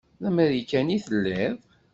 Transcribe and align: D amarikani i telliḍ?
D 0.21 0.23
amarikani 0.29 0.93
i 0.95 0.99
telliḍ? 1.05 1.57